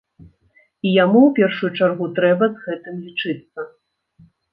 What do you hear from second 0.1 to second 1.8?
І яму ў першую